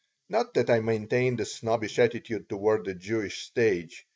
[0.29, 4.03] Not that I maintained a snobbish attitude toward the Jewish stage.